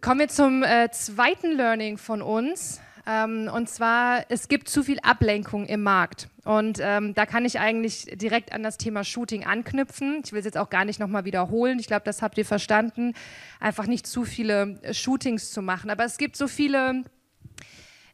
Kommen 0.00 0.18
wir 0.18 0.28
zum 0.28 0.64
äh, 0.64 0.90
zweiten 0.90 1.52
Learning 1.52 1.96
von 1.96 2.20
uns. 2.20 2.80
Ähm, 3.06 3.48
und 3.54 3.68
zwar, 3.68 4.24
es 4.30 4.48
gibt 4.48 4.68
zu 4.68 4.82
viel 4.82 4.98
Ablenkung 4.98 5.64
im 5.66 5.84
Markt. 5.84 6.28
Und 6.44 6.80
ähm, 6.82 7.14
da 7.14 7.24
kann 7.24 7.44
ich 7.44 7.60
eigentlich 7.60 8.06
direkt 8.14 8.52
an 8.52 8.64
das 8.64 8.78
Thema 8.78 9.04
Shooting 9.04 9.44
anknüpfen. 9.44 10.22
Ich 10.24 10.32
will 10.32 10.40
es 10.40 10.44
jetzt 10.44 10.58
auch 10.58 10.70
gar 10.70 10.84
nicht 10.84 10.98
nochmal 10.98 11.24
wiederholen. 11.24 11.78
Ich 11.78 11.86
glaube, 11.86 12.02
das 12.04 12.20
habt 12.20 12.36
ihr 12.36 12.44
verstanden. 12.44 13.14
Einfach 13.60 13.86
nicht 13.86 14.08
zu 14.08 14.24
viele 14.24 14.80
Shootings 14.92 15.52
zu 15.52 15.62
machen. 15.62 15.88
Aber 15.88 16.04
es 16.04 16.18
gibt 16.18 16.36
so 16.36 16.48
viele, 16.48 17.04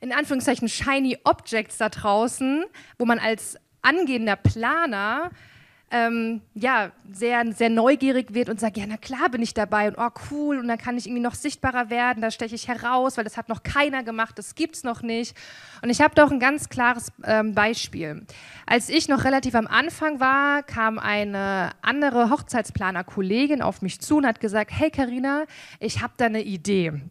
in 0.00 0.12
Anführungszeichen, 0.12 0.68
shiny 0.68 1.16
Objects 1.24 1.78
da 1.78 1.88
draußen, 1.88 2.64
wo 2.98 3.06
man 3.06 3.18
als 3.18 3.56
angehender 3.80 4.36
Planer 4.36 5.30
ähm, 5.92 6.40
ja, 6.54 6.90
sehr, 7.12 7.44
sehr 7.52 7.68
neugierig 7.68 8.32
wird 8.32 8.48
und 8.48 8.58
sagt, 8.58 8.78
ja, 8.78 8.84
na 8.88 8.96
klar 8.96 9.28
bin 9.28 9.42
ich 9.42 9.52
dabei 9.52 9.88
und 9.88 9.96
oh 9.98 10.08
cool 10.30 10.58
und 10.58 10.66
dann 10.66 10.78
kann 10.78 10.96
ich 10.96 11.06
irgendwie 11.06 11.22
noch 11.22 11.34
sichtbarer 11.34 11.90
werden, 11.90 12.22
da 12.22 12.30
steche 12.30 12.54
ich 12.54 12.66
heraus, 12.66 13.18
weil 13.18 13.24
das 13.24 13.36
hat 13.36 13.50
noch 13.50 13.62
keiner 13.62 14.02
gemacht, 14.02 14.38
das 14.38 14.54
gibt 14.54 14.76
es 14.76 14.84
noch 14.84 15.02
nicht. 15.02 15.36
Und 15.82 15.90
ich 15.90 16.00
habe 16.00 16.14
doch 16.14 16.30
ein 16.30 16.40
ganz 16.40 16.70
klares 16.70 17.12
ähm, 17.24 17.54
Beispiel. 17.54 18.24
Als 18.64 18.88
ich 18.88 19.08
noch 19.08 19.24
relativ 19.24 19.54
am 19.54 19.66
Anfang 19.66 20.18
war, 20.18 20.62
kam 20.62 20.98
eine 20.98 21.72
andere 21.82 22.30
Hochzeitsplaner-Kollegin 22.30 23.60
auf 23.60 23.82
mich 23.82 24.00
zu 24.00 24.16
und 24.16 24.26
hat 24.26 24.40
gesagt, 24.40 24.70
hey 24.72 24.90
Karina, 24.90 25.44
ich 25.78 26.00
habe 26.00 26.14
da 26.16 26.24
eine 26.24 26.42
Idee. 26.42 26.88
Und 26.90 27.02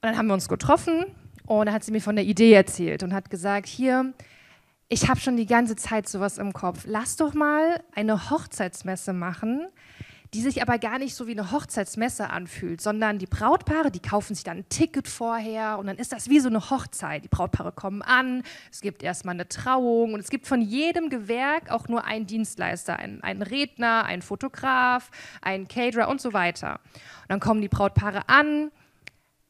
dann 0.00 0.16
haben 0.16 0.28
wir 0.28 0.34
uns 0.34 0.48
getroffen 0.48 1.04
und 1.46 1.66
dann 1.66 1.74
hat 1.74 1.84
sie 1.84 1.92
mir 1.92 2.00
von 2.00 2.16
der 2.16 2.24
Idee 2.24 2.54
erzählt 2.54 3.02
und 3.02 3.12
hat 3.12 3.28
gesagt, 3.28 3.66
hier, 3.66 4.14
ich 4.92 5.08
habe 5.08 5.20
schon 5.20 5.36
die 5.36 5.46
ganze 5.46 5.76
Zeit 5.76 6.08
sowas 6.08 6.36
im 6.36 6.52
Kopf. 6.52 6.82
Lass 6.84 7.16
doch 7.16 7.32
mal 7.32 7.80
eine 7.94 8.28
Hochzeitsmesse 8.28 9.12
machen, 9.12 9.68
die 10.34 10.40
sich 10.40 10.62
aber 10.62 10.78
gar 10.78 10.98
nicht 10.98 11.14
so 11.14 11.28
wie 11.28 11.32
eine 11.32 11.52
Hochzeitsmesse 11.52 12.28
anfühlt, 12.28 12.80
sondern 12.80 13.18
die 13.18 13.26
Brautpaare, 13.26 13.92
die 13.92 14.00
kaufen 14.00 14.34
sich 14.34 14.42
dann 14.42 14.58
ein 14.58 14.68
Ticket 14.68 15.06
vorher 15.06 15.78
und 15.78 15.86
dann 15.86 15.96
ist 15.96 16.12
das 16.12 16.28
wie 16.28 16.40
so 16.40 16.48
eine 16.48 16.70
Hochzeit. 16.70 17.22
Die 17.22 17.28
Brautpaare 17.28 17.70
kommen 17.70 18.02
an, 18.02 18.42
es 18.72 18.80
gibt 18.80 19.04
erstmal 19.04 19.36
eine 19.36 19.46
Trauung 19.46 20.14
und 20.14 20.20
es 20.20 20.28
gibt 20.28 20.48
von 20.48 20.60
jedem 20.60 21.08
Gewerk 21.08 21.70
auch 21.70 21.86
nur 21.86 22.04
einen 22.04 22.26
Dienstleister, 22.26 22.96
einen, 22.96 23.22
einen 23.22 23.42
Redner, 23.42 24.04
einen 24.06 24.22
Fotograf, 24.22 25.12
einen 25.40 25.68
Caterer 25.68 26.08
und 26.08 26.20
so 26.20 26.32
weiter. 26.32 26.80
Und 26.94 27.28
dann 27.28 27.40
kommen 27.40 27.60
die 27.60 27.68
Brautpaare 27.68 28.28
an, 28.28 28.72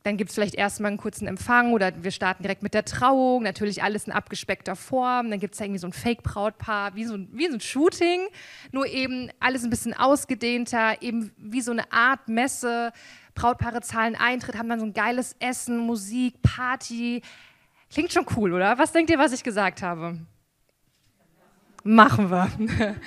dann 0.02 0.16
gibt 0.16 0.30
es 0.30 0.34
vielleicht 0.34 0.54
erstmal 0.54 0.90
einen 0.90 0.98
kurzen 0.98 1.26
Empfang 1.26 1.72
oder 1.72 1.92
wir 2.02 2.10
starten 2.10 2.42
direkt 2.42 2.62
mit 2.62 2.72
der 2.72 2.86
Trauung, 2.86 3.42
natürlich 3.42 3.82
alles 3.82 4.06
in 4.06 4.12
abgespeckter 4.12 4.74
Form. 4.74 5.30
Dann 5.30 5.40
gibt 5.40 5.54
es 5.54 5.60
irgendwie 5.60 5.78
so 5.78 5.86
ein 5.86 5.92
Fake-Brautpaar, 5.92 6.94
wie 6.94 7.04
so, 7.04 7.18
wie 7.32 7.48
so 7.48 7.54
ein 7.54 7.60
Shooting, 7.60 8.28
nur 8.72 8.86
eben 8.86 9.30
alles 9.40 9.62
ein 9.62 9.70
bisschen 9.70 9.92
ausgedehnter, 9.92 11.02
eben 11.02 11.32
wie 11.36 11.60
so 11.60 11.72
eine 11.72 11.92
Art 11.92 12.28
Messe. 12.28 12.92
Brautpaare 13.34 13.82
zahlen 13.82 14.16
Eintritt, 14.16 14.56
haben 14.56 14.68
dann 14.68 14.80
so 14.80 14.86
ein 14.86 14.94
geiles 14.94 15.36
Essen, 15.38 15.78
Musik, 15.78 16.40
Party. 16.42 17.22
Klingt 17.90 18.12
schon 18.12 18.26
cool, 18.36 18.54
oder? 18.54 18.78
Was 18.78 18.92
denkt 18.92 19.10
ihr, 19.10 19.18
was 19.18 19.32
ich 19.32 19.42
gesagt 19.42 19.82
habe? 19.82 20.18
Machen 21.82 22.30
wir. 22.30 22.50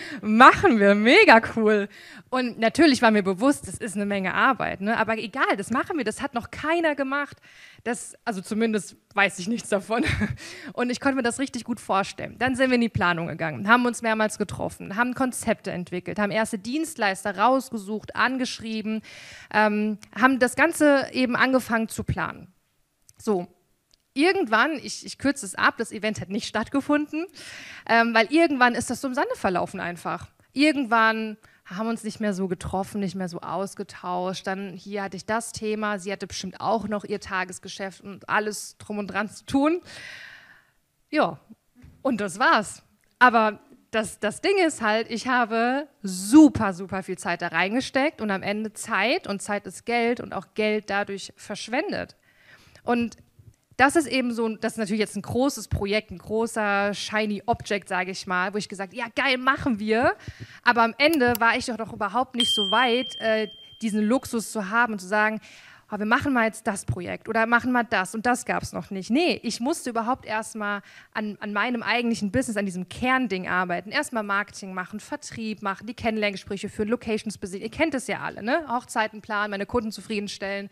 Machen 0.21 0.79
wir. 0.79 0.95
Mega 0.95 1.41
cool. 1.55 1.87
Und 2.29 2.59
natürlich 2.59 3.01
war 3.01 3.11
mir 3.11 3.21
bewusst, 3.21 3.67
das 3.67 3.77
ist 3.77 3.95
eine 3.95 4.05
Menge 4.05 4.33
Arbeit. 4.33 4.81
Ne? 4.81 4.97
Aber 4.97 5.17
egal, 5.17 5.55
das 5.57 5.69
machen 5.69 5.97
wir. 5.97 6.03
Das 6.03 6.21
hat 6.21 6.33
noch 6.33 6.49
keiner 6.49 6.95
gemacht. 6.95 7.37
Das, 7.83 8.15
also 8.25 8.41
zumindest 8.41 8.95
weiß 9.13 9.37
ich 9.39 9.47
nichts 9.47 9.69
davon. 9.69 10.03
Und 10.73 10.89
ich 10.89 10.99
konnte 10.99 11.17
mir 11.17 11.23
das 11.23 11.39
richtig 11.39 11.65
gut 11.65 11.79
vorstellen. 11.79 12.35
Dann 12.39 12.55
sind 12.55 12.69
wir 12.69 12.75
in 12.75 12.81
die 12.81 12.89
Planung 12.89 13.27
gegangen, 13.27 13.67
haben 13.67 13.85
uns 13.85 14.01
mehrmals 14.01 14.37
getroffen, 14.37 14.95
haben 14.95 15.13
Konzepte 15.13 15.71
entwickelt, 15.71 16.17
haben 16.17 16.31
erste 16.31 16.57
Dienstleister 16.57 17.37
rausgesucht, 17.37 18.15
angeschrieben, 18.15 19.01
ähm, 19.53 19.99
haben 20.19 20.39
das 20.39 20.55
Ganze 20.55 21.09
eben 21.11 21.35
angefangen 21.35 21.89
zu 21.89 22.03
planen. 22.03 22.53
So, 23.17 23.47
irgendwann, 24.13 24.73
ich, 24.73 25.05
ich 25.05 25.17
kürze 25.17 25.45
es 25.45 25.55
ab, 25.55 25.75
das 25.77 25.91
Event 25.91 26.21
hat 26.21 26.29
nicht 26.29 26.47
stattgefunden, 26.47 27.25
ähm, 27.87 28.13
weil 28.13 28.31
irgendwann 28.31 28.75
ist 28.75 28.89
das 28.89 29.01
so 29.01 29.07
im 29.07 29.13
Sande 29.13 29.35
verlaufen 29.35 29.79
einfach. 29.79 30.27
Irgendwann 30.53 31.37
haben 31.65 31.87
uns 31.87 32.03
nicht 32.03 32.19
mehr 32.19 32.33
so 32.33 32.47
getroffen, 32.47 32.99
nicht 32.99 33.15
mehr 33.15 33.29
so 33.29 33.39
ausgetauscht. 33.39 34.45
Dann 34.45 34.73
hier 34.73 35.03
hatte 35.03 35.17
ich 35.17 35.25
das 35.25 35.51
Thema, 35.51 35.97
sie 35.97 36.11
hatte 36.11 36.27
bestimmt 36.27 36.59
auch 36.59 36.87
noch 36.87 37.03
ihr 37.05 37.19
Tagesgeschäft 37.19 38.01
und 38.01 38.27
alles 38.29 38.77
drum 38.77 38.99
und 38.99 39.07
dran 39.07 39.29
zu 39.29 39.45
tun. 39.45 39.81
Ja, 41.09 41.39
und 42.01 42.19
das 42.19 42.39
war's. 42.39 42.83
Aber 43.19 43.59
das, 43.91 44.19
das 44.19 44.41
Ding 44.41 44.57
ist 44.65 44.81
halt, 44.81 45.09
ich 45.09 45.27
habe 45.27 45.87
super, 46.01 46.73
super 46.73 47.03
viel 47.03 47.17
Zeit 47.17 47.41
da 47.41 47.47
reingesteckt 47.47 48.21
und 48.21 48.31
am 48.31 48.41
Ende 48.41 48.73
Zeit 48.73 49.27
und 49.27 49.41
Zeit 49.41 49.65
ist 49.65 49.85
Geld 49.85 50.19
und 50.19 50.33
auch 50.33 50.47
Geld 50.55 50.89
dadurch 50.89 51.31
verschwendet. 51.37 52.17
Und 52.83 53.17
das 53.77 53.95
ist 53.95 54.07
eben 54.07 54.33
so, 54.33 54.49
das 54.55 54.73
ist 54.73 54.77
natürlich 54.77 54.99
jetzt 54.99 55.15
ein 55.15 55.21
großes 55.21 55.67
Projekt, 55.67 56.11
ein 56.11 56.19
großer 56.19 56.93
shiny 56.93 57.41
Object, 57.45 57.89
sage 57.89 58.11
ich 58.11 58.27
mal, 58.27 58.53
wo 58.53 58.57
ich 58.57 58.69
gesagt, 58.69 58.93
ja 58.93 59.05
geil, 59.15 59.37
machen 59.37 59.79
wir. 59.79 60.15
Aber 60.63 60.83
am 60.83 60.93
Ende 60.97 61.33
war 61.39 61.57
ich 61.57 61.65
doch 61.65 61.77
noch 61.77 61.93
überhaupt 61.93 62.35
nicht 62.35 62.53
so 62.53 62.71
weit, 62.71 63.19
äh, 63.19 63.47
diesen 63.81 64.01
Luxus 64.01 64.51
zu 64.51 64.69
haben 64.69 64.93
und 64.93 64.99
zu 64.99 65.07
sagen, 65.07 65.39
oh, 65.91 65.99
wir 65.99 66.05
machen 66.05 66.33
mal 66.33 66.45
jetzt 66.45 66.67
das 66.67 66.85
Projekt 66.85 67.29
oder 67.29 67.45
machen 67.45 67.71
mal 67.71 67.83
das 67.83 68.15
und 68.15 68.25
das 68.25 68.45
gab 68.45 68.63
es 68.63 68.73
noch 68.73 68.91
nicht. 68.91 69.09
Nee, 69.09 69.39
ich 69.43 69.59
musste 69.59 69.89
überhaupt 69.89 70.25
erstmal 70.25 70.81
an, 71.13 71.37
an 71.39 71.53
meinem 71.53 71.83
eigentlichen 71.83 72.31
Business, 72.31 72.57
an 72.57 72.65
diesem 72.65 72.89
Kernding 72.89 73.47
arbeiten. 73.47 73.91
Erstmal 73.91 74.23
Marketing 74.23 74.73
machen, 74.73 74.99
Vertrieb 74.99 75.61
machen, 75.61 75.87
die 75.87 75.93
Kennenlerngespräche 75.93 76.69
führen, 76.69 76.89
Locations 76.89 77.37
besiegen. 77.37 77.63
Ihr 77.63 77.71
kennt 77.71 77.93
es 77.93 78.07
ja 78.07 78.19
alle, 78.19 78.43
ne? 78.43 78.65
Hochzeiten 78.69 79.21
planen, 79.21 79.51
meine 79.51 79.65
Kunden 79.65 79.91
zufriedenstellen. 79.91 80.69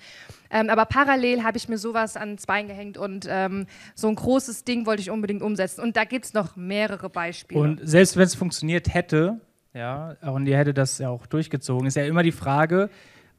Ähm, 0.50 0.70
aber 0.70 0.86
parallel 0.86 1.44
habe 1.44 1.58
ich 1.58 1.70
mir 1.70 1.78
sowas 1.78 2.18
ans 2.18 2.46
Bein 2.46 2.68
gehängt 2.68 2.98
und 2.98 3.26
ähm, 3.30 3.68
so 3.96 4.08
ein 4.08 4.16
großes 4.16 4.64
Ding 4.64 4.86
wollte 4.86 5.02
ich 5.02 5.10
unbedingt 5.10 5.42
umsetzen. 5.42 5.82
Und 5.82 5.96
da 5.98 6.04
gibt 6.04 6.26
es 6.26 6.34
noch 6.34 6.56
mehrere 6.56 7.10
Beispiele. 7.10 7.62
Und 7.62 7.80
selbst 7.84 8.18
wenn 8.18 8.24
es 8.24 8.36
funktioniert 8.36 8.94
hätte, 8.94 9.40
ja, 9.74 10.18
und 10.22 10.48
ihr 10.48 10.58
hättet 10.58 10.78
das 10.78 10.98
ja 10.98 11.10
auch 11.10 11.26
durchgezogen, 11.26 11.88
ist 11.88 11.96
ja 11.96 12.04
immer 12.04 12.24
die 12.24 12.34
Frage, 12.34 12.90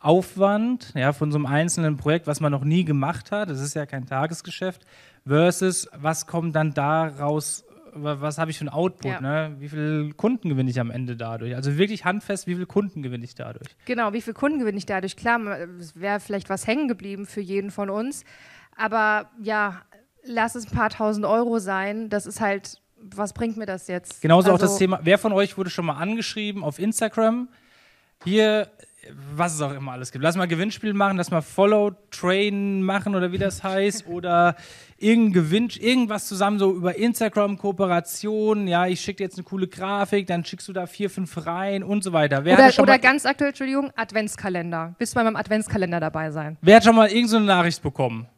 Aufwand 0.02 0.92
ja, 0.94 1.12
von 1.12 1.30
so 1.30 1.38
einem 1.38 1.46
einzelnen 1.46 1.96
Projekt, 1.96 2.26
was 2.26 2.40
man 2.40 2.52
noch 2.52 2.64
nie 2.64 2.84
gemacht 2.84 3.30
hat, 3.30 3.50
das 3.50 3.60
ist 3.60 3.74
ja 3.74 3.86
kein 3.86 4.06
Tagesgeschäft, 4.06 4.84
versus 5.26 5.88
was 5.94 6.26
kommt 6.26 6.56
dann 6.56 6.74
daraus, 6.74 7.64
was 7.94 8.38
habe 8.38 8.50
ich 8.50 8.58
für 8.58 8.64
ein 8.64 8.68
Output, 8.68 9.12
ja. 9.12 9.20
ne? 9.20 9.56
wie 9.58 9.68
viele 9.68 10.12
Kunden 10.14 10.48
gewinne 10.48 10.70
ich 10.70 10.80
am 10.80 10.90
Ende 10.90 11.16
dadurch? 11.16 11.54
Also 11.54 11.78
wirklich 11.78 12.04
handfest, 12.04 12.46
wie 12.46 12.54
viele 12.54 12.66
Kunden 12.66 13.02
gewinne 13.02 13.24
ich 13.24 13.34
dadurch? 13.34 13.68
Genau, 13.84 14.12
wie 14.12 14.20
viele 14.20 14.34
Kunden 14.34 14.58
gewinne 14.58 14.78
ich 14.78 14.86
dadurch? 14.86 15.16
Klar, 15.16 15.40
es 15.78 15.98
wäre 15.98 16.19
vielleicht 16.20 16.50
was 16.50 16.66
hängen 16.66 16.88
geblieben 16.88 17.26
für 17.26 17.40
jeden 17.40 17.70
von 17.70 17.88
uns, 17.88 18.24
aber 18.76 19.30
ja, 19.40 19.82
lass 20.24 20.54
es 20.54 20.66
ein 20.66 20.76
paar 20.76 20.90
tausend 20.90 21.26
Euro 21.26 21.58
sein, 21.58 22.08
das 22.08 22.26
ist 22.26 22.40
halt 22.40 22.82
was 23.04 23.32
bringt 23.32 23.56
mir 23.56 23.66
das 23.66 23.88
jetzt? 23.88 24.22
Genauso 24.22 24.52
also, 24.52 24.52
auch 24.52 24.58
das 24.60 24.70
also 24.70 24.78
Thema, 24.78 25.00
wer 25.02 25.19
von 25.19 25.32
euch 25.32 25.58
wurde 25.58 25.70
schon 25.70 25.84
mal 25.86 25.96
angeschrieben 25.96 26.62
auf 26.62 26.78
Instagram? 26.78 27.48
Hier 28.24 28.69
was 29.34 29.54
es 29.54 29.60
auch 29.60 29.72
immer 29.72 29.92
alles 29.92 30.12
gibt. 30.12 30.22
Lass 30.22 30.36
mal 30.36 30.46
Gewinnspiel 30.46 30.94
machen, 30.94 31.16
lass 31.16 31.30
mal 31.30 31.40
Follow 31.40 31.92
Train 32.10 32.82
machen 32.82 33.14
oder 33.14 33.32
wie 33.32 33.38
das 33.38 33.62
heißt 33.62 34.06
oder 34.06 34.54
irgendein 34.96 35.32
Gewinn, 35.32 35.68
irgendwas 35.80 36.28
zusammen 36.28 36.58
so 36.58 36.72
über 36.72 36.96
Instagram 36.96 37.58
Kooperation. 37.58 38.68
Ja, 38.68 38.86
ich 38.86 39.00
schicke 39.00 39.18
dir 39.18 39.24
jetzt 39.24 39.36
eine 39.36 39.44
coole 39.44 39.66
Grafik, 39.66 40.26
dann 40.26 40.44
schickst 40.44 40.68
du 40.68 40.72
da 40.72 40.86
vier, 40.86 41.10
fünf 41.10 41.46
rein 41.46 41.82
und 41.82 42.04
so 42.04 42.12
weiter. 42.12 42.44
Wer 42.44 42.54
oder, 42.54 42.82
oder 42.82 42.98
ganz 42.98 43.26
aktuell, 43.26 43.50
Entschuldigung, 43.50 43.90
Adventskalender. 43.96 44.94
Bist 44.98 45.14
du 45.14 45.16
bei 45.16 45.24
meinem 45.24 45.36
Adventskalender 45.36 45.98
dabei 45.98 46.30
sein? 46.30 46.56
Wer 46.60 46.76
hat 46.76 46.84
schon 46.84 46.94
mal 46.94 47.08
irgendeine 47.08 47.28
so 47.28 47.46
Nachricht 47.46 47.82
bekommen? 47.82 48.28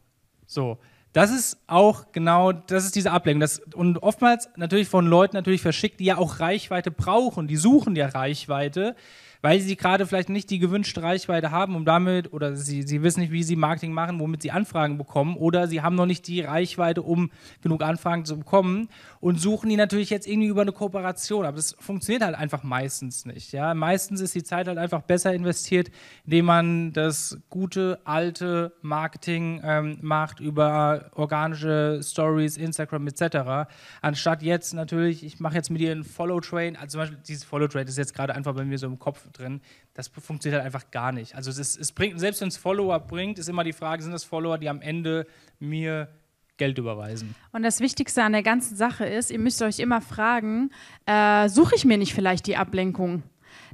So. 0.47 0.79
Das 1.13 1.31
ist 1.31 1.57
auch 1.67 2.11
genau, 2.11 2.51
das 2.51 2.83
ist 2.83 2.93
diese 2.93 3.11
Ablenkung. 3.11 3.39
Das, 3.39 3.59
und 3.73 4.03
oftmals 4.03 4.49
natürlich 4.57 4.89
von 4.89 5.07
Leuten 5.07 5.37
natürlich 5.37 5.61
verschickt, 5.61 6.01
die 6.01 6.05
ja 6.05 6.17
auch 6.17 6.41
Reichweite 6.41 6.91
brauchen. 6.91 7.47
Die 7.47 7.55
suchen 7.55 7.95
ja 7.95 8.07
Reichweite 8.07 8.97
weil 9.45 9.59
sie 9.59 9.75
gerade 9.75 10.07
vielleicht 10.07 10.29
nicht 10.29 10.49
die 10.49 10.57
gewünschte 10.57 11.03
Reichweite 11.03 11.51
haben, 11.51 11.75
um 11.75 11.85
damit, 11.85 12.33
oder 12.33 12.55
sie, 12.55 12.81
sie 12.81 13.03
wissen 13.03 13.19
nicht, 13.19 13.31
wie 13.31 13.43
sie 13.43 13.55
Marketing 13.55 13.93
machen, 13.93 14.19
womit 14.19 14.41
sie 14.41 14.49
Anfragen 14.49 14.97
bekommen, 14.97 15.35
oder 15.37 15.67
sie 15.67 15.83
haben 15.83 15.95
noch 15.95 16.07
nicht 16.07 16.25
die 16.27 16.41
Reichweite, 16.41 17.03
um 17.03 17.29
genug 17.61 17.83
Anfragen 17.83 18.25
zu 18.25 18.39
bekommen 18.39 18.89
und 19.19 19.39
suchen 19.39 19.69
die 19.69 19.75
natürlich 19.75 20.09
jetzt 20.09 20.25
irgendwie 20.25 20.47
über 20.47 20.63
eine 20.63 20.71
Kooperation. 20.71 21.45
Aber 21.45 21.57
das 21.57 21.75
funktioniert 21.79 22.23
halt 22.23 22.33
einfach 22.33 22.63
meistens 22.63 23.25
nicht. 23.25 23.51
Ja? 23.51 23.75
Meistens 23.75 24.19
ist 24.19 24.33
die 24.33 24.41
Zeit 24.41 24.67
halt 24.67 24.79
einfach 24.79 25.03
besser 25.03 25.31
investiert, 25.31 25.91
indem 26.25 26.45
man 26.45 26.91
das 26.93 27.37
gute, 27.51 27.99
alte 28.03 28.73
Marketing 28.81 29.61
ähm, 29.63 29.99
macht 30.01 30.39
über 30.39 31.11
organische 31.13 31.99
Stories, 32.01 32.57
Instagram 32.57 33.05
etc., 33.05 33.69
anstatt 34.01 34.41
jetzt 34.41 34.73
natürlich, 34.73 35.23
ich 35.23 35.39
mache 35.39 35.53
jetzt 35.53 35.69
mit 35.69 35.81
dir 35.81 35.91
einen 35.91 36.03
Follow-Train, 36.03 36.77
also 36.77 36.93
zum 36.93 37.01
Beispiel 37.01 37.19
dieses 37.27 37.43
Follow-Train 37.43 37.87
ist 37.87 37.99
jetzt 37.99 38.15
gerade 38.15 38.33
einfach 38.33 38.55
bei 38.55 38.65
mir 38.65 38.79
so 38.79 38.87
im 38.87 38.97
Kopf 38.97 39.21
drin. 39.37 39.61
Das 39.93 40.07
funktioniert 40.07 40.61
halt 40.61 40.65
einfach 40.65 40.91
gar 40.91 41.11
nicht. 41.11 41.35
Also 41.35 41.49
es, 41.51 41.77
es 41.77 41.91
bringt, 41.91 42.19
selbst 42.19 42.41
wenn 42.41 42.47
es 42.47 42.57
Follower 42.57 42.99
bringt, 42.99 43.39
ist 43.39 43.49
immer 43.49 43.63
die 43.63 43.73
Frage, 43.73 44.03
sind 44.03 44.11
das 44.11 44.23
Follower, 44.23 44.57
die 44.57 44.69
am 44.69 44.81
Ende 44.81 45.27
mir 45.59 46.09
Geld 46.57 46.77
überweisen. 46.77 47.35
Und 47.51 47.63
das 47.63 47.79
Wichtigste 47.79 48.23
an 48.23 48.31
der 48.31 48.43
ganzen 48.43 48.75
Sache 48.75 49.05
ist, 49.05 49.29
ihr 49.29 49.39
müsst 49.39 49.61
euch 49.61 49.79
immer 49.79 50.01
fragen, 50.01 50.71
äh, 51.05 51.49
suche 51.49 51.75
ich 51.75 51.85
mir 51.85 51.97
nicht 51.97 52.13
vielleicht 52.13 52.47
die 52.47 52.55
Ablenkung? 52.55 53.23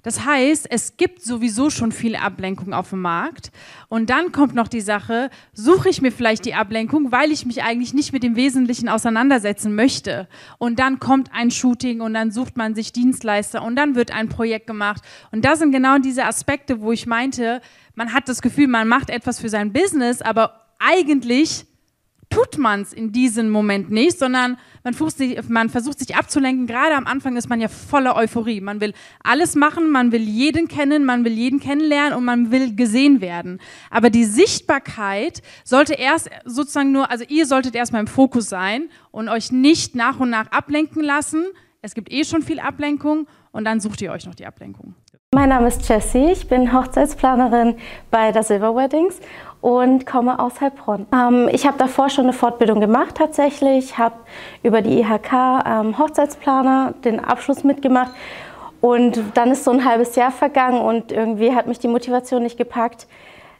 Das 0.03 0.25
heißt, 0.25 0.67
es 0.69 0.97
gibt 0.97 1.21
sowieso 1.21 1.69
schon 1.69 1.91
viel 1.91 2.15
Ablenkung 2.15 2.73
auf 2.73 2.89
dem 2.89 3.01
Markt. 3.01 3.51
Und 3.87 4.09
dann 4.09 4.31
kommt 4.31 4.55
noch 4.55 4.67
die 4.67 4.81
Sache, 4.81 5.29
suche 5.53 5.89
ich 5.89 6.01
mir 6.01 6.11
vielleicht 6.11 6.45
die 6.45 6.55
Ablenkung, 6.55 7.11
weil 7.11 7.31
ich 7.31 7.45
mich 7.45 7.63
eigentlich 7.63 7.93
nicht 7.93 8.11
mit 8.11 8.23
dem 8.23 8.35
Wesentlichen 8.35 8.89
auseinandersetzen 8.89 9.75
möchte. 9.75 10.27
Und 10.57 10.79
dann 10.79 10.99
kommt 10.99 11.31
ein 11.33 11.51
Shooting 11.51 12.01
und 12.01 12.13
dann 12.15 12.31
sucht 12.31 12.57
man 12.57 12.73
sich 12.73 12.91
Dienstleister 12.93 13.61
und 13.63 13.75
dann 13.75 13.95
wird 13.95 14.11
ein 14.11 14.27
Projekt 14.27 14.65
gemacht. 14.67 15.03
Und 15.31 15.45
das 15.45 15.59
sind 15.59 15.71
genau 15.71 15.99
diese 15.99 16.25
Aspekte, 16.25 16.81
wo 16.81 16.91
ich 16.91 17.05
meinte, 17.05 17.61
man 17.93 18.13
hat 18.13 18.27
das 18.27 18.41
Gefühl, 18.41 18.67
man 18.67 18.87
macht 18.87 19.09
etwas 19.09 19.39
für 19.39 19.49
sein 19.49 19.71
Business, 19.71 20.21
aber 20.21 20.67
eigentlich 20.79 21.65
tut 22.31 22.57
man 22.57 22.81
es 22.81 22.93
in 22.93 23.11
diesem 23.11 23.49
Moment 23.49 23.91
nicht, 23.91 24.17
sondern 24.17 24.57
man 24.83 24.95
versucht, 24.95 25.17
sich, 25.17 25.49
man 25.49 25.69
versucht 25.69 25.99
sich 25.99 26.15
abzulenken. 26.15 26.65
Gerade 26.65 26.95
am 26.95 27.05
Anfang 27.05 27.37
ist 27.37 27.49
man 27.49 27.61
ja 27.61 27.67
voller 27.67 28.15
Euphorie. 28.15 28.61
Man 28.61 28.81
will 28.81 28.93
alles 29.23 29.55
machen, 29.55 29.91
man 29.91 30.11
will 30.11 30.21
jeden 30.21 30.67
kennen, 30.67 31.05
man 31.05 31.23
will 31.23 31.33
jeden 31.33 31.59
kennenlernen 31.59 32.17
und 32.17 32.25
man 32.25 32.49
will 32.49 32.75
gesehen 32.75 33.21
werden. 33.21 33.59
Aber 33.91 34.09
die 34.09 34.25
Sichtbarkeit 34.25 35.43
sollte 35.63 35.93
erst 35.93 36.29
sozusagen 36.45 36.91
nur, 36.91 37.11
also 37.11 37.23
ihr 37.27 37.45
solltet 37.45 37.75
erstmal 37.75 38.01
im 38.01 38.07
Fokus 38.07 38.49
sein 38.49 38.89
und 39.11 39.29
euch 39.29 39.51
nicht 39.51 39.95
nach 39.95 40.19
und 40.19 40.31
nach 40.31 40.51
ablenken 40.51 41.03
lassen. 41.03 41.45
Es 41.81 41.93
gibt 41.93 42.11
eh 42.11 42.23
schon 42.23 42.41
viel 42.41 42.59
Ablenkung 42.59 43.27
und 43.51 43.65
dann 43.65 43.79
sucht 43.79 44.01
ihr 44.01 44.11
euch 44.11 44.25
noch 44.25 44.35
die 44.35 44.45
Ablenkung. 44.45 44.95
Mein 45.33 45.47
Name 45.47 45.69
ist 45.69 45.87
Jessie, 45.87 46.33
ich 46.33 46.49
bin 46.49 46.73
Hochzeitsplanerin 46.73 47.77
bei 48.09 48.33
der 48.33 48.43
Silver 48.43 48.75
Weddings 48.75 49.17
und 49.61 50.05
komme 50.05 50.37
aus 50.37 50.59
Heilbronn. 50.59 51.07
Ähm, 51.13 51.47
ich 51.53 51.65
habe 51.65 51.77
davor 51.77 52.09
schon 52.09 52.25
eine 52.25 52.33
Fortbildung 52.33 52.81
gemacht 52.81 53.15
tatsächlich, 53.15 53.97
habe 53.97 54.15
über 54.61 54.81
die 54.81 54.99
IHK 54.99 55.31
ähm, 55.65 55.97
Hochzeitsplaner 55.97 56.95
den 57.05 57.21
Abschluss 57.21 57.63
mitgemacht 57.63 58.11
und 58.81 59.23
dann 59.35 59.51
ist 59.51 59.63
so 59.63 59.71
ein 59.71 59.85
halbes 59.85 60.17
Jahr 60.17 60.31
vergangen 60.31 60.81
und 60.81 61.13
irgendwie 61.13 61.55
hat 61.55 61.65
mich 61.65 61.79
die 61.79 61.87
Motivation 61.87 62.43
nicht 62.43 62.57
gepackt, 62.57 63.07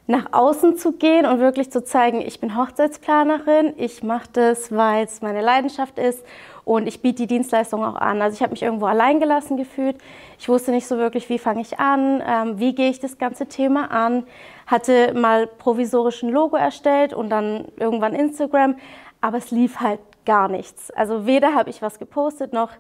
nach 0.08 0.34
außen 0.34 0.76
zu 0.76 0.92
gehen 0.92 1.26
und 1.26 1.40
wirklich 1.40 1.72
zu 1.72 1.86
zeigen, 1.86 2.20
ich 2.20 2.42
bin 2.42 2.58
Hochzeitsplanerin, 2.58 3.76
ich 3.78 4.04
mache 4.04 4.28
das, 4.34 4.76
weil 4.76 5.06
es 5.06 5.22
meine 5.22 5.40
Leidenschaft 5.40 6.00
ist 6.00 6.22
und 6.64 6.88
ich 6.88 7.02
biete 7.02 7.24
die 7.24 7.28
Dienstleistung 7.28 7.84
auch 7.84 7.96
an. 7.96 8.22
Also 8.22 8.36
ich 8.36 8.42
habe 8.42 8.52
mich 8.52 8.62
irgendwo 8.62 8.86
alleingelassen 8.86 9.58
gefühlt. 9.58 9.98
Ich 10.40 10.48
wusste 10.50 10.72
nicht 10.72 10.88
so 10.88 10.98
wirklich, 10.98 11.30
wie 11.30 11.40
fange 11.40 11.62
ich 11.62 11.80
an, 11.80 12.22
ähm, 12.26 12.60
wie 12.60 12.76
gehe 12.76 12.90
ich 12.90 13.00
das 13.00 13.18
ganze 13.18 13.48
Thema 13.48 13.92
an. 13.92 14.24
Hatte 14.68 15.14
mal 15.14 15.48
provisorisch 15.48 16.24
ein 16.24 16.30
Logo 16.30 16.56
erstellt 16.56 17.14
und 17.14 17.30
dann 17.30 17.66
irgendwann 17.78 18.14
Instagram, 18.14 18.76
aber 19.22 19.38
es 19.38 19.52
lief 19.52 19.80
halt 19.80 20.00
gar 20.26 20.48
nichts. 20.48 20.92
Also 20.92 21.26
weder 21.26 21.56
habe 21.56 21.70
ich 21.70 21.82
was 21.82 22.00
gepostet 22.00 22.54
noch 22.54 22.72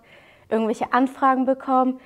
irgendwelche 0.49 0.93
Anfragen 0.93 1.45
bekommen. 1.45 1.99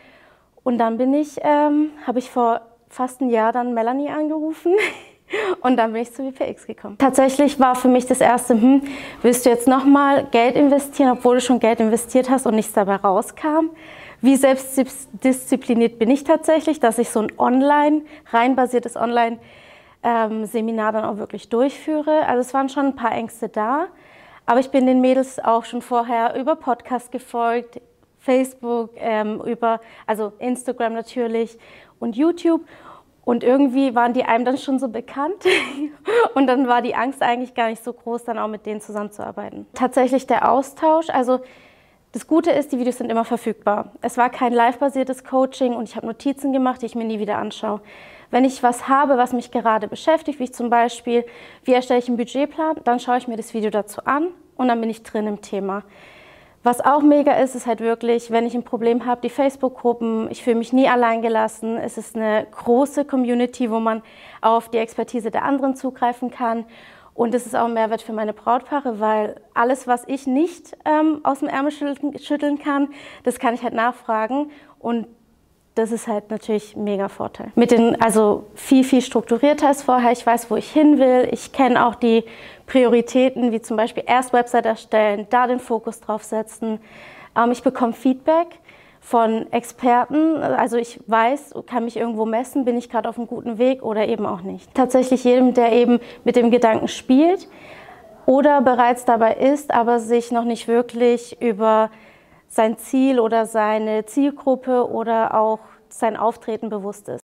Und 0.63 0.77
dann 0.77 0.97
bin 0.97 1.13
ich, 1.13 1.37
ähm, 1.41 1.91
habe 2.07 2.19
ich 2.19 2.31
vor 2.31 2.61
fast 2.89 3.21
ein 3.21 3.29
Jahr 3.29 3.51
dann 3.51 3.73
Melanie 3.73 4.09
angerufen 4.09 4.73
Und 5.61 5.77
dann 5.77 5.93
bin 5.93 6.03
ich 6.03 6.13
zu 6.13 6.23
WPX 6.23 6.67
gekommen. 6.67 6.97
Tatsächlich 6.97 7.59
war 7.59 7.75
für 7.75 7.87
mich 7.87 8.05
das 8.05 8.21
erste, 8.21 8.53
hm, 8.53 8.83
willst 9.21 9.45
du 9.45 9.49
jetzt 9.49 9.67
nochmal 9.67 10.25
Geld 10.31 10.55
investieren, 10.55 11.11
obwohl 11.11 11.35
du 11.35 11.41
schon 11.41 11.59
Geld 11.59 11.79
investiert 11.79 12.29
hast 12.29 12.45
und 12.45 12.55
nichts 12.55 12.73
dabei 12.73 12.97
rauskam? 12.97 13.71
Wie 14.21 14.35
selbstdiszipliniert 14.35 15.99
bin 15.99 16.09
ich 16.09 16.23
tatsächlich, 16.23 16.79
dass 16.79 16.97
ich 16.97 17.09
so 17.09 17.19
ein 17.19 17.31
online, 17.37 18.03
rein 18.31 18.55
basiertes 18.55 18.95
Online-Seminar 18.95 20.91
dann 20.93 21.03
auch 21.03 21.17
wirklich 21.17 21.49
durchführe? 21.49 22.25
Also 22.27 22.41
es 22.41 22.53
waren 22.53 22.69
schon 22.69 22.85
ein 22.85 22.95
paar 22.95 23.11
Ängste 23.11 23.49
da, 23.49 23.87
aber 24.45 24.59
ich 24.59 24.69
bin 24.69 24.85
den 24.85 25.01
Mädels 25.01 25.39
auch 25.43 25.65
schon 25.65 25.81
vorher 25.81 26.35
über 26.35 26.55
Podcast 26.55 27.11
gefolgt, 27.11 27.81
Facebook, 28.19 28.91
ähm, 28.95 29.41
über, 29.41 29.81
also 30.07 30.33
Instagram 30.39 30.93
natürlich 30.93 31.57
und 31.99 32.15
YouTube. 32.15 32.61
Und 33.25 33.43
irgendwie 33.43 33.95
waren 33.95 34.13
die 34.13 34.23
einem 34.23 34.45
dann 34.45 34.57
schon 34.57 34.77
so 34.77 34.87
bekannt 34.87 35.43
und 36.35 36.47
dann 36.47 36.67
war 36.67 36.83
die 36.83 36.95
Angst 36.95 37.23
eigentlich 37.23 37.55
gar 37.55 37.69
nicht 37.69 37.83
so 37.83 37.91
groß, 37.91 38.23
dann 38.23 38.37
auch 38.37 38.47
mit 38.47 38.65
denen 38.67 38.81
zusammenzuarbeiten. 38.81 39.65
Tatsächlich 39.73 40.27
der 40.27 40.51
Austausch, 40.51 41.09
also 41.09 41.39
das 42.11 42.27
Gute 42.27 42.51
ist, 42.51 42.71
die 42.71 42.79
Videos 42.79 42.99
sind 42.99 43.11
immer 43.11 43.25
verfügbar. 43.25 43.91
Es 44.01 44.17
war 44.17 44.29
kein 44.29 44.53
live-basiertes 44.53 45.25
Coaching 45.25 45.73
und 45.73 45.89
ich 45.89 45.97
habe 45.97 46.05
Notizen 46.05 46.53
gemacht, 46.53 46.81
die 46.81 46.85
ich 46.85 46.95
mir 46.95 47.03
nie 47.03 47.19
wieder 47.19 47.39
anschaue. 47.39 47.81
Wenn 48.31 48.45
ich 48.45 48.63
was 48.63 48.87
habe, 48.87 49.17
was 49.17 49.33
mich 49.33 49.51
gerade 49.51 49.87
beschäftigt, 49.87 50.39
wie 50.39 50.49
zum 50.49 50.69
Beispiel, 50.69 51.25
wie 51.63 51.73
erstelle 51.73 51.99
ich 51.99 52.07
einen 52.07 52.17
Budgetplan, 52.17 52.77
dann 52.85 52.99
schaue 52.99 53.17
ich 53.17 53.27
mir 53.27 53.35
das 53.35 53.53
Video 53.53 53.69
dazu 53.69 54.01
an 54.05 54.27
und 54.55 54.67
dann 54.67 54.79
bin 54.79 54.89
ich 54.89 55.03
drin 55.03 55.27
im 55.27 55.41
Thema. 55.41 55.83
Was 56.65 56.81
auch 56.81 57.03
mega 57.03 57.33
ist, 57.33 57.53
ist 57.53 57.67
halt 57.67 57.79
wirklich, 57.79 58.31
wenn 58.31 58.47
ich 58.47 58.55
ein 58.55 58.63
Problem 58.63 59.05
habe, 59.05 59.21
die 59.21 59.29
Facebook-Gruppen, 59.29 60.31
ich 60.31 60.43
fühle 60.43 60.55
mich 60.55 60.73
nie 60.73 60.87
allein 60.87 61.21
gelassen. 61.21 61.77
Es 61.77 61.95
ist 61.95 62.15
eine 62.15 62.47
große 62.49 63.05
Community, 63.05 63.69
wo 63.69 63.79
man 63.79 64.01
auf 64.41 64.69
die 64.69 64.79
Expertise 64.79 65.29
der 65.29 65.43
anderen 65.43 65.75
zugreifen 65.75 66.31
kann. 66.31 66.65
Und 67.13 67.35
es 67.35 67.45
ist 67.45 67.55
auch 67.55 67.65
ein 67.65 67.75
Mehrwert 67.75 68.01
für 68.01 68.13
meine 68.13 68.33
Brautpaare, 68.33 68.99
weil 68.99 69.39
alles, 69.53 69.85
was 69.85 70.05
ich 70.07 70.25
nicht 70.25 70.75
ähm, 70.85 71.19
aus 71.21 71.41
dem 71.41 71.49
Ärmel 71.49 71.71
schütteln 72.19 72.57
kann, 72.57 72.89
das 73.21 73.37
kann 73.37 73.53
ich 73.53 73.61
halt 73.61 73.75
nachfragen. 73.75 74.49
Und 74.79 75.05
das 75.75 75.91
ist 75.91 76.07
halt 76.07 76.31
natürlich 76.31 76.75
mega 76.77 77.09
Vorteil. 77.09 77.51
Mit 77.55 77.71
den, 77.71 78.01
also 78.01 78.45
viel, 78.55 78.85
viel 78.85 79.01
strukturierter 79.01 79.67
als 79.67 79.83
vorher. 79.83 80.13
Ich 80.13 80.25
weiß, 80.25 80.49
wo 80.49 80.55
ich 80.55 80.71
hin 80.71 80.97
will. 80.99 81.27
Ich 81.31 81.51
kenne 81.51 81.85
auch 81.85 81.95
die 81.95 82.23
Prioritäten, 82.65 83.51
wie 83.51 83.61
zum 83.61 83.75
Beispiel 83.75 84.03
erst 84.07 84.31
Website 84.31 84.65
erstellen, 84.65 85.27
da 85.29 85.47
den 85.47 85.59
Fokus 85.59 85.99
drauf 85.99 86.23
setzen. 86.23 86.79
Ähm, 87.37 87.51
ich 87.51 87.61
bekomme 87.61 87.91
Feedback 87.91 88.47
von 89.01 89.51
Experten. 89.51 90.37
Also 90.37 90.77
ich 90.77 90.99
weiß, 91.07 91.53
kann 91.67 91.83
mich 91.83 91.97
irgendwo 91.97 92.25
messen, 92.25 92.63
bin 92.63 92.77
ich 92.77 92.89
gerade 92.89 93.09
auf 93.09 93.17
einem 93.17 93.27
guten 93.27 93.57
Weg 93.57 93.83
oder 93.83 94.07
eben 94.07 94.25
auch 94.25 94.41
nicht. 94.41 94.73
Tatsächlich 94.73 95.25
jedem, 95.25 95.53
der 95.53 95.73
eben 95.73 95.99
mit 96.23 96.37
dem 96.37 96.51
Gedanken 96.51 96.87
spielt 96.87 97.49
oder 98.25 98.61
bereits 98.61 99.03
dabei 99.03 99.33
ist, 99.33 99.71
aber 99.71 99.99
sich 99.99 100.31
noch 100.31 100.45
nicht 100.45 100.69
wirklich 100.69 101.39
über 101.41 101.91
sein 102.47 102.77
Ziel 102.77 103.19
oder 103.19 103.45
seine 103.45 104.05
Zielgruppe 104.05 104.89
oder 104.89 105.33
auch 105.33 105.59
sein 105.89 106.17
Auftreten 106.17 106.69
bewusst 106.69 107.07
ist. 107.09 107.21